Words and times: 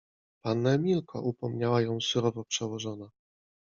—Panno 0.43 0.69
Emilko!— 0.71 1.21
upomniała 1.23 1.81
ją 1.81 2.01
surowo 2.01 2.43
przełożona. 2.45 3.09